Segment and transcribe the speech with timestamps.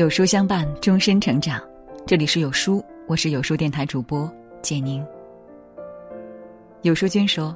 [0.00, 1.62] 有书相伴，终身成长。
[2.06, 5.06] 这里是有书，我是有书电台主播简宁。
[6.80, 7.54] 有书君说：“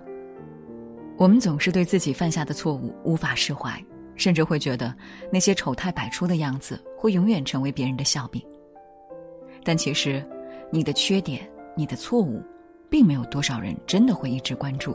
[1.17, 3.83] 我们总是对自己犯下的错误无法释怀，
[4.15, 4.94] 甚至会觉得
[5.33, 8.43] 那些丑态百出的样子会永远成为别人的笑柄。
[9.65, 10.22] 但其实，
[10.71, 12.42] 你的缺点、你的错误，
[12.90, 14.95] 并没有多少人真的会一直关注，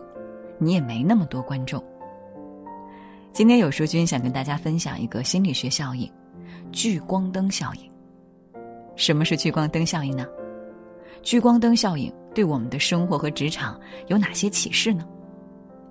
[0.60, 1.84] 你也没那么多观众。”
[3.34, 6.08] 今天有书君想跟大家分享一个心理学效应。
[6.72, 7.90] 聚光灯效应。
[8.96, 10.26] 什么是聚光灯效应呢？
[11.22, 15.08] 聚光灯效应对我们的生活和职场有哪些启示呢？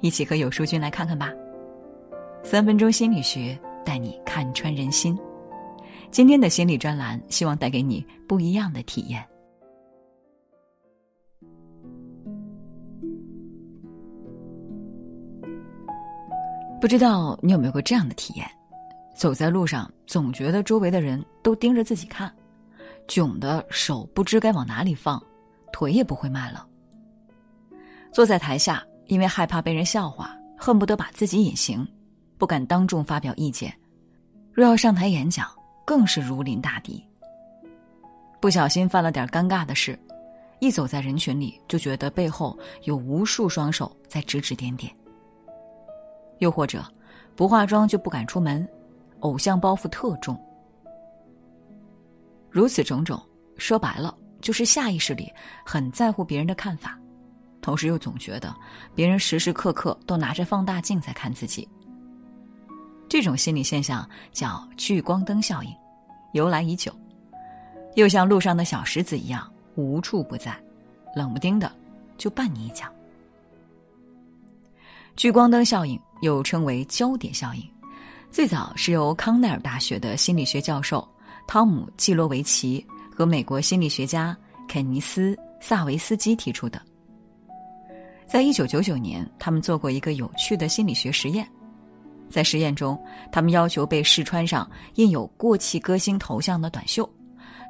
[0.01, 1.33] 一起和有书君来看看吧。
[2.43, 5.19] 三分钟心理学带你看穿人心。
[6.11, 9.23] 今天的心理专栏希望带给你不一样的体验。
[16.81, 18.47] 不知道你有没有过这样的体验？
[19.19, 22.33] 走在路上，总觉得周围的人都盯着自己看，
[23.09, 25.21] 窘的手不知该往哪里放，
[25.73, 26.65] 腿也不会慢了。
[28.13, 31.85] 坐在台下，因为害怕被人笑话，恨不得把自己隐形，
[32.39, 33.69] 不敢当众发表意见；
[34.53, 35.51] 若要上台演讲，
[35.85, 37.05] 更是如临大敌。
[38.41, 39.99] 不小心犯了点尴尬的事，
[40.61, 44.95] 一走在人群里，就觉得背后有无数双手在指指点点。
[46.39, 46.85] 又或者，
[47.35, 48.67] 不化妆就不敢出门。
[49.21, 50.39] 偶像包袱特重，
[52.51, 53.21] 如此种种，
[53.57, 55.33] 说白了就是下意识里
[55.65, 56.99] 很在乎别人的看法，
[57.61, 58.55] 同时又总觉得
[58.95, 61.69] 别人时时刻刻都拿着放大镜在看自己。
[63.09, 65.75] 这种心理现象叫聚光灯效应，
[66.33, 66.93] 由来已久，
[67.95, 70.57] 又像路上的小石子一样无处不在，
[71.17, 71.73] 冷不丁的
[72.17, 72.87] 就绊你一脚。
[75.17, 77.78] 聚光灯效应又称为焦点效应。
[78.31, 81.07] 最早是由康奈尔大学的心理学教授
[81.47, 84.37] 汤姆·季罗维奇和美国心理学家
[84.69, 86.81] 肯尼斯·萨维斯基提出的。
[88.27, 91.49] 在一九九九年，他们做过一个有趣的心理学实验。
[92.31, 93.03] 在实验中，
[93.33, 97.09] 他们要求被试穿上印有过气歌星头像的短袖，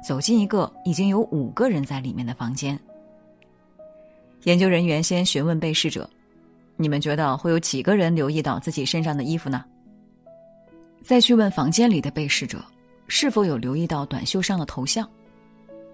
[0.05, 2.77] 走进一个已经有五个人在里面的房间。
[4.43, 6.07] 研究人员先询问被试者
[6.75, 9.63] ：“你们觉得会有几个人留意到自己身上的衣服呢？”
[11.09, 12.63] 再去问房间里的被试者，
[13.07, 15.09] 是否有留意到短袖上的头像？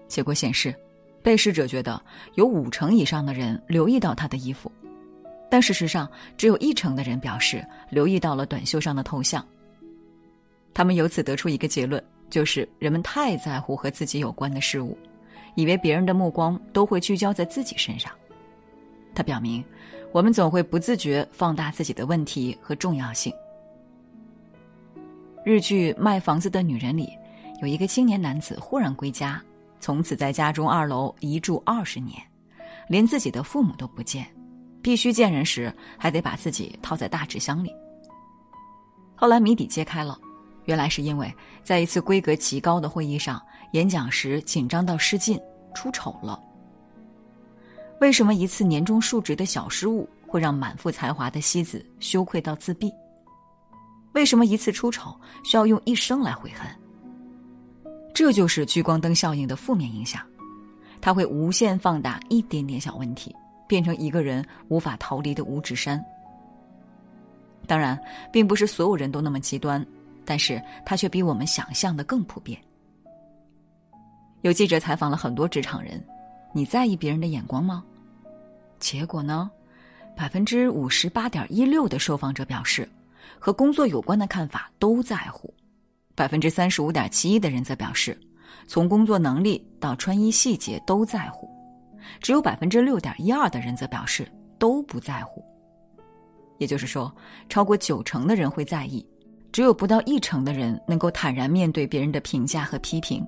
[0.08, 0.74] 结果显示，
[1.22, 1.98] 被试者觉得
[2.34, 4.70] 有五成以上的人留意到他的衣服，
[5.48, 6.06] 但事实上
[6.36, 9.42] 只有一成的人表示留意到了短袖上的头像。
[10.74, 14.98] 他们由此得出一个结论，就是人们太在乎和自己有关的事物，
[15.54, 18.12] 以为别人的目光都会聚焦在自己身上。
[19.14, 19.64] 它表明，
[20.12, 23.32] 我们总会不自觉放大自己的问题和重要性。
[25.46, 27.16] 日剧《卖房子的女人》里，
[27.62, 29.40] 有一个青年男子忽然归家，
[29.78, 32.20] 从此在家中二楼一住二十年，
[32.88, 34.26] 连自己的父母都不见，
[34.82, 37.72] 必须见人时还得把自己套在大纸箱里。
[39.14, 40.18] 后来谜底揭开了，
[40.64, 41.32] 原来是因为
[41.62, 43.40] 在一次规格极高的会议上
[43.70, 45.40] 演讲时紧张到失禁
[45.76, 46.40] 出丑了。
[48.00, 52.92] 为什么一次年终述职的小失误会让满腹才华的西子羞愧到自闭？
[54.16, 56.66] 为什么一次出丑需要用一生来悔恨？
[58.14, 60.22] 这就是聚光灯效应的负面影响，
[61.02, 63.36] 它会无限放大一点点小问题，
[63.68, 66.02] 变成一个人无法逃离的五指山。
[67.66, 68.00] 当然，
[68.32, 69.84] 并不是所有人都那么极端，
[70.24, 72.58] 但是它却比我们想象的更普遍。
[74.40, 76.02] 有记者采访了很多职场人
[76.54, 77.84] ：“你在意别人的眼光吗？”
[78.80, 79.50] 结果呢，
[80.16, 82.88] 百分之五十八点一六的受访者表示。
[83.38, 85.52] 和工作有关的看法都在乎，
[86.14, 88.18] 百分之三十五点七一的人则表示，
[88.66, 91.48] 从工作能力到穿衣细节都在乎，
[92.20, 94.26] 只有百分之六点一二的人则表示
[94.58, 95.44] 都不在乎。
[96.58, 97.14] 也就是说，
[97.48, 99.06] 超过九成的人会在意，
[99.52, 103.26] 只有不到一成的人能够坦然面对别人的评价和批评。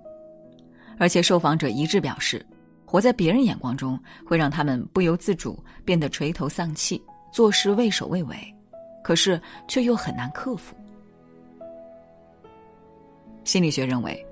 [0.98, 2.44] 而且，受访者一致表示，
[2.86, 8.54] 活在别人眼光中会让他们不由自主变得垂头丧气，做事畏首畏尾。
[9.08, 10.76] 可是，却又很难克服。
[13.42, 14.22] 心理学认为，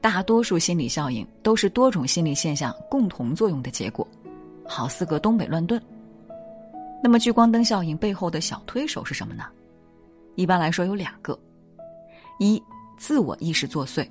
[0.00, 4.06] 大多数心理效应都是多种心理现象共同作用的结果，
[4.64, 5.82] 好似个东北乱炖。
[7.02, 9.46] 那么，聚光灯效应背后的小推手是什么呢？
[10.36, 11.36] 一般来说有两个：
[12.38, 12.62] 一，
[12.96, 14.08] 自我意识作祟。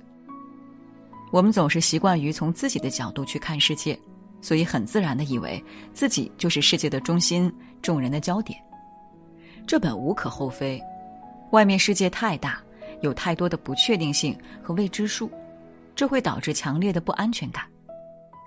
[1.32, 3.98] 我们总是习惯于从自己的角度去看世界，
[4.42, 5.64] 所以很自然的以为
[5.94, 7.50] 自己就是世界的中心，
[7.80, 8.62] 众人的焦点。
[9.66, 10.82] 这本无可厚非，
[11.50, 12.60] 外面世界太大，
[13.00, 15.30] 有太多的不确定性和未知数，
[15.94, 17.64] 这会导致强烈的不安全感，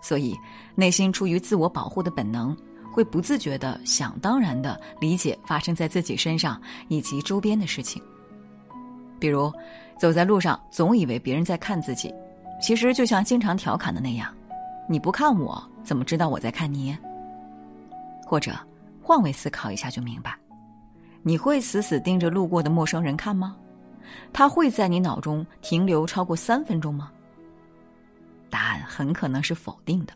[0.01, 0.35] 所以
[0.75, 2.55] 内心出于自我保护的本能，
[2.91, 8.01] 会不自觉的想当然的理解发生在自己身上以及周边的事情。
[9.19, 9.51] 比如，
[9.97, 12.13] 走在路上总以为别人在看自己，
[12.61, 14.33] 其实就像经常调侃的那样
[14.89, 16.97] ：“你不看我，怎么知道我在看你？”
[18.27, 18.51] 或者
[19.01, 20.35] 换位思考一下就明白，
[21.23, 23.55] 你会死死盯着路过的陌生人看吗？
[24.31, 27.11] 他会在你脑中停留超过三分钟吗？
[28.49, 30.13] 答案很可能是否定的。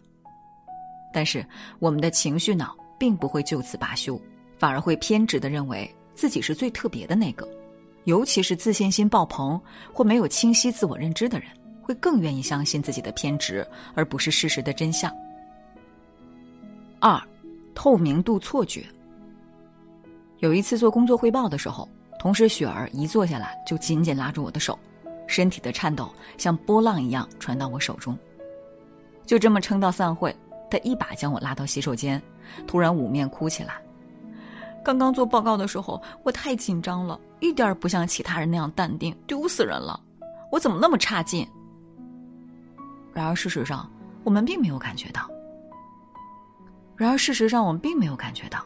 [1.14, 1.44] 但是
[1.80, 4.22] 我们的情绪脑并不会就此罢休，
[4.60, 7.48] 反而会偏执的认为自己是最特别的那个。
[8.04, 9.60] 尤其是自信心爆棚
[9.92, 11.50] 或没有清晰自我认知的人，
[11.82, 13.66] 会更愿意相信自己的偏执，
[13.96, 15.12] 而不是事实的真相。
[17.00, 17.22] 二，
[17.74, 18.86] 透明度错觉。
[20.40, 21.88] 有一次做工作汇报的时候。
[22.20, 24.78] 同事雪儿一坐下来就紧紧拉住我的手，
[25.28, 28.18] 身体的颤抖像波浪一样传到我手中。
[29.24, 30.36] 就这么撑到散会，
[30.70, 32.20] 他一把将我拉到洗手间，
[32.66, 33.76] 突然捂面哭起来。
[34.84, 39.98] 刚刚做报告的时候，我太紧张了，一点不像其他人那样淡定，丢死人了！
[40.52, 41.48] 我怎么那么差劲？
[43.14, 43.88] 然而事实上，
[44.24, 45.30] 我们并没有感觉到。
[46.96, 48.66] 然而事实上，我们并没有感觉到。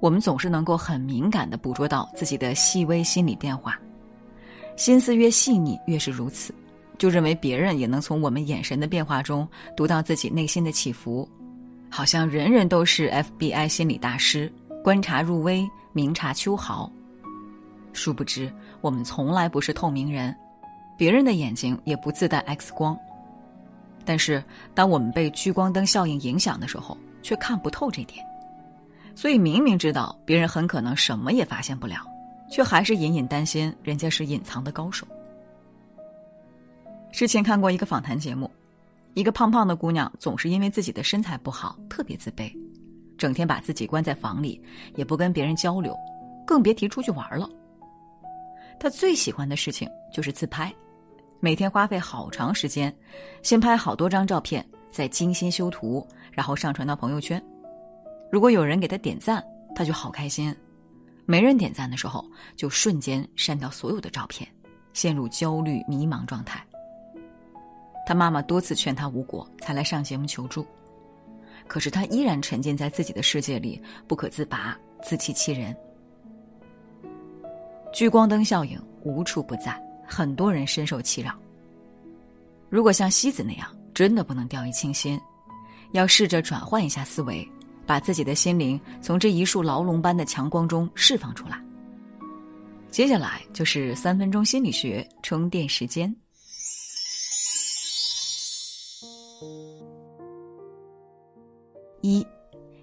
[0.00, 3.78] 我们总是能够很敏感的捕捉到自己的细微心理变化，
[4.76, 6.54] 心思越细腻越是如此，
[6.96, 11.28] 就认为别人也能从我们眼神的变化中读到自己内心的起伏，
[11.90, 14.50] 好像人人都是 FBI 心理大师，
[14.82, 16.90] 观察入微，明察秋毫。
[17.92, 18.50] 殊不知，
[18.80, 20.34] 我们从来不是透明人，
[20.96, 22.96] 别人的眼睛也不自带 X 光，
[24.04, 24.42] 但是
[24.74, 28.24] 当我们被聚光灯效应影响的时候，却看不透这点。
[29.14, 32.06] 所以明明知道别人很可能什么也发现不了，
[32.50, 35.06] 却还是隐隐担心人家是隐藏的高手。
[37.12, 38.50] 之前看过一个访谈节目，
[39.14, 42.50] 一个胖胖的姑娘总是因为自己的身材不好特别自卑，
[43.18, 44.62] 整天把自己关在房里，
[44.94, 45.94] 也不跟别人交流，
[46.46, 47.48] 更别提出去玩了。
[48.78, 50.72] 她最喜欢的事情就是自拍，
[51.40, 52.94] 每天花费好长时间，
[53.42, 57.42] 先拍好多张照片，再精心修图，然后上传到朋友圈。
[58.30, 59.44] 如果有人给他点赞，
[59.74, 60.52] 他就好开心；
[61.26, 62.24] 没人点赞的时候，
[62.56, 64.48] 就瞬间删掉所有的照片，
[64.92, 66.64] 陷入焦虑迷茫状态。
[68.06, 70.66] 他妈妈多次劝他无果，才来上节目求助，
[71.66, 75.76] 可是他依然沉浸在自己的世界里不可自拔，自欺欺人。
[77.92, 81.34] 聚光灯效应无处不在，很多人深受其扰。
[82.68, 85.20] 如果像西子那样，真的不能掉以轻心，
[85.92, 87.44] 要试着转换一下思维。
[87.90, 91.60] 把自己的心灵从这一束牢笼般的强光中释放出来。
[92.88, 96.14] 接下来就是三分钟心理学充电时间。
[102.00, 102.24] 一，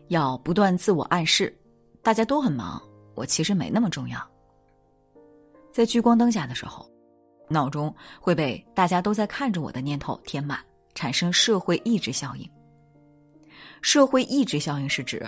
[0.10, 1.58] 要不断自我暗示，
[2.04, 2.82] 大家都很忙，
[3.16, 4.20] 我其实没那么重要。
[5.72, 6.86] 在聚光灯下的时候，
[7.48, 10.60] 脑中会被大家都在看着我的念头填满，
[10.96, 12.57] 产生社会抑制效应。
[13.82, 15.26] 社会抑制效应是指，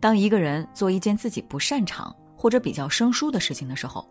[0.00, 4.06] 当一个人做一件自己不擅长或者比较生疏的事情的时候，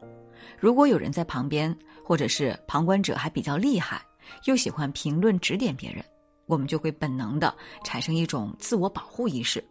[0.59, 4.01] 如果有人在旁边，或者是旁观者还比较厉害，
[4.46, 6.03] 又喜欢评论指点别人，
[6.46, 7.53] 我们就会本能的
[7.84, 9.63] 产生一种自我保护意识，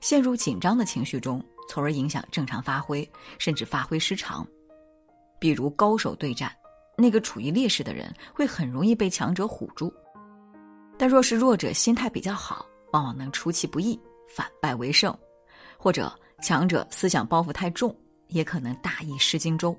[0.00, 4.46] 陷入紧张的情绪中，从而影响正常发挥，甚至发挥失常。
[5.38, 6.52] 比如高手对战，
[6.98, 9.92] 那个处于劣势的人会很容易被强者唬住，
[10.98, 12.66] 但若是弱者心态比较好。
[12.92, 15.16] 往往能出其不意，反败为胜，
[15.76, 17.94] 或者强者思想包袱太重，
[18.28, 19.76] 也可能大意失荆州。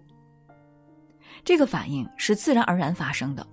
[1.43, 3.45] 这个反应是自然而然发生的，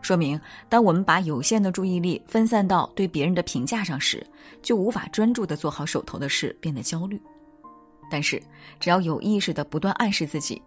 [0.00, 4.24] 说明当我们把有限的注意力分散到对别人的评价上时，
[4.62, 7.20] 就无法专注的做好手头的事，变得焦虑。
[8.08, 8.40] 但是，
[8.78, 10.62] 只要有意识的不断暗示自己，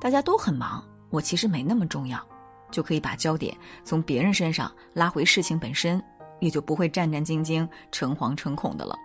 [0.00, 2.26] 大家都很忙，我其实没那么重要，
[2.70, 3.54] 就可以把焦点
[3.84, 6.02] 从别人身上拉回事情本身。
[6.40, 8.96] 也就不会战战兢兢、诚惶诚恐的了。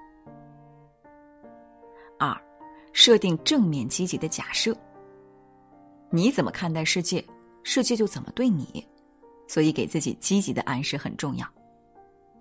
[2.20, 2.36] 二，
[2.92, 4.76] 设定正面积极的假设。
[6.10, 7.24] 你怎么看待世界，
[7.64, 8.86] 世界就怎么对你，
[9.48, 11.48] 所以给自己积极的暗示很重要。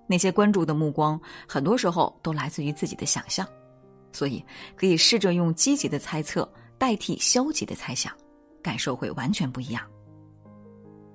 [0.07, 1.19] 那些关注的目光，
[1.49, 3.47] 很多时候都来自于自己的想象，
[4.13, 4.45] 所以
[4.77, 6.47] 可以试着用积极的猜测
[6.77, 8.13] 代替消极的猜想，
[8.63, 9.83] 感受会完全不一样。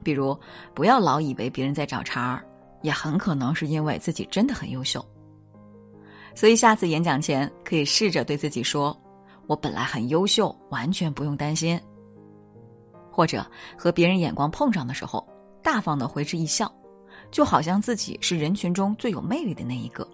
[0.03, 0.36] 比如，
[0.74, 2.43] 不要老以为别人在找茬儿。
[2.88, 5.06] 也很可能是因为自己真的很优秀，
[6.34, 8.98] 所以下次演讲前可以试着对自己说
[9.46, 11.77] ：“我本来很优秀，完全不用担心。”
[13.12, 13.46] 或者
[13.77, 15.27] 和别人眼光碰上的时候，
[15.62, 16.74] 大方的回之一笑，
[17.29, 20.08] 就好像自己是人群中最有魅力的那一个。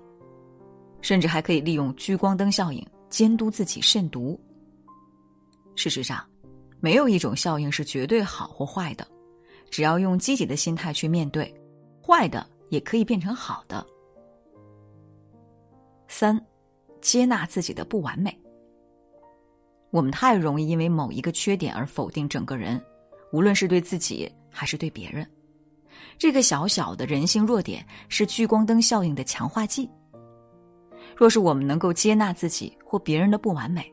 [0.99, 4.39] 甚至还可以利用聚光灯效应监督自己慎独。
[5.75, 6.25] 事实上，
[6.79, 9.05] 没有一种效应是绝对好或坏的，
[9.69, 11.53] 只要用积极的心态去面对，
[12.01, 13.85] 坏的也可以变成好的。
[16.07, 16.43] 三，
[17.01, 18.35] 接纳自己的不完美。
[19.91, 22.83] 我们太容易因为某一个缺点而否定整个人，
[23.31, 25.23] 无论是对自己还是对别人。
[26.17, 29.87] 这个小小的人性弱点是聚光灯效应的强化剂。
[31.15, 33.85] 若是我们能够接纳自己或别人的不完美，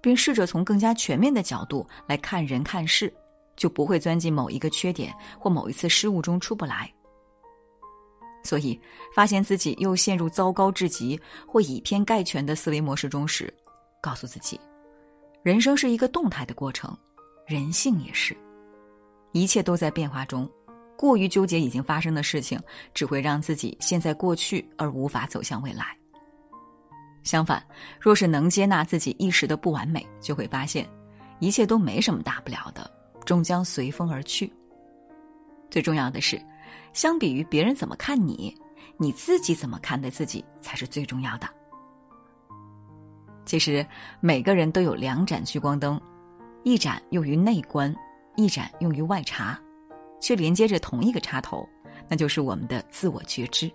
[0.00, 3.12] 并试着从更加全面的角度来看人看事，
[3.54, 6.92] 就不会钻进某一个缺点或某一次失误中出不来。
[8.44, 8.78] 所以，
[9.14, 13.52] 发现自己又陷入糟糕至极或以偏概全的思维模式中时，
[14.00, 14.60] 告诉自己，
[15.42, 16.96] 人生是一个动态的过程，
[17.46, 18.36] 人性也是，
[19.32, 20.48] 一切都在变化中。
[20.96, 22.60] 过于纠结已经发生的事情，
[22.94, 25.96] 只会让自己陷在过去而无法走向未来。
[27.24, 27.66] 相反，
[27.98, 30.88] 若是能接纳自己一时的不完美，就会发现，
[31.40, 32.88] 一切都没什么大不了的，
[33.24, 34.52] 终将随风而去。
[35.70, 36.40] 最重要的是，
[36.92, 38.56] 相比于别人怎么看你，
[38.96, 41.48] 你自己怎么看待自己才是最重要的。
[43.44, 43.86] 其实，
[44.20, 46.00] 每个人都有两盏聚光灯，
[46.62, 47.94] 一盏用于内观，
[48.36, 49.60] 一盏用于外察，
[50.20, 51.68] 却连接着同一个插头，
[52.08, 53.70] 那就是我们的自我觉知。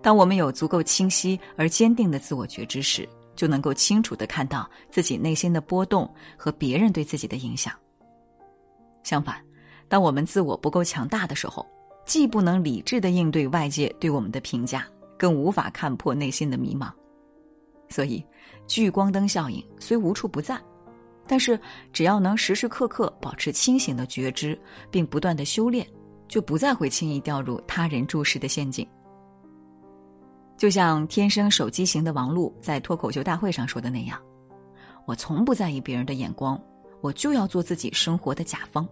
[0.00, 7.74] 当我们有足够清晰而坚定的自我觉知时，就能够清楚的看到自己内心的波动和别人对自己的影响。
[9.02, 9.42] 相反，
[9.90, 11.66] 当我们自我不够强大的时候，
[12.06, 14.86] 既不能理智的应对外界对我们的评价，
[15.18, 16.92] 更无法看破内心的迷茫。
[17.88, 18.24] 所以，
[18.68, 20.56] 聚光灯效应虽无处不在，
[21.26, 21.58] 但是
[21.92, 24.56] 只要能时时刻刻保持清醒的觉知，
[24.92, 25.84] 并不断的修炼，
[26.28, 28.86] 就不再会轻易掉入他人注视的陷阱。
[30.56, 34.16] 就像天生手机型的王璐在脱口秀大会上说的那样
[35.04, 36.56] ：“我从不在意别人的眼光，
[37.00, 38.88] 我就要做自己生活的甲方。”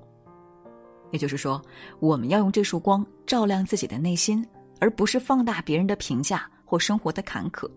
[1.11, 1.61] 也就是说，
[2.01, 4.47] 我们要用这束光照亮自己的内心，
[4.81, 7.71] 而不是放大别人的评价或生活的坎坷。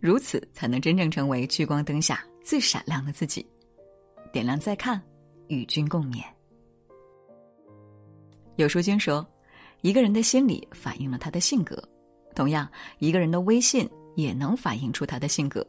[0.00, 3.46] 如此，才能真正成为聚光灯下最闪亮的自己。
[4.32, 5.00] 点亮再看，
[5.48, 6.22] 与君共勉。
[8.56, 9.26] 有书君说
[9.82, 11.82] ：“一个人的心理反映了他的性格。”
[12.34, 15.66] 同样，一个人的微信也能反映出他的性格。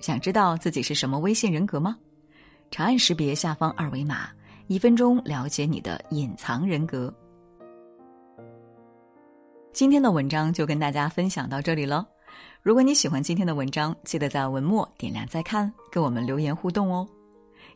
[0.00, 1.98] 想知道自己是什么微信人格吗？
[2.70, 4.28] 长按识别下方二维码，
[4.68, 7.12] 一分钟了解你的隐藏人格。
[9.72, 12.06] 今天的文章就跟大家分享到这里了。
[12.62, 17.08] 如果你喜欢今天的文章，记得在文末点亮再看，跟我们留言互动哦。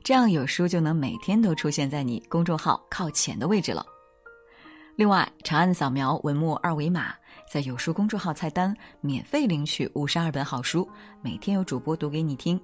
[0.05, 3.87] 这样有书就能每天都出现在你公众号靠前的位置了。
[4.95, 7.15] 另外，长按扫描文末二维码。
[7.51, 10.87] 在有书公众号菜单免费领取五十二本好书，
[11.23, 12.61] 每天有主播读给你听。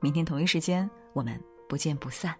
[0.00, 1.38] 明天同一时间，我们
[1.68, 2.34] 不见不散。